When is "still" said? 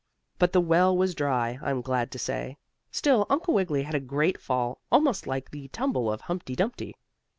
2.89-3.27